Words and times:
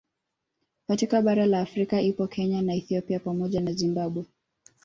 Katika 0.87 1.21
bara 1.21 1.45
la 1.45 1.59
Afrika 1.61 2.01
ipo 2.01 2.27
Kenya 2.27 2.61
na 2.61 2.73
Ethipia 2.75 3.19
pamoja 3.19 3.59
na 3.61 3.73
Zimbabwe 3.73 4.25